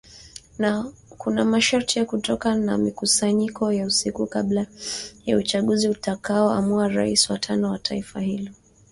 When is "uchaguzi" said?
5.37-5.89